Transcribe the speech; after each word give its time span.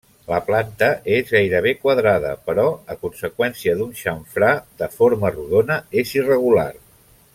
La 0.29 0.37
planta 0.45 0.87
és 1.17 1.33
gairebé 1.33 1.73
quadrada 1.83 2.31
però 2.47 2.65
a 2.93 2.97
conseqüència 3.03 3.75
d'un 3.83 3.93
xamfrà 4.01 4.49
de 4.81 4.89
forma 4.97 5.33
rodona 5.37 5.79
és 6.05 6.17
irregular. 6.21 6.69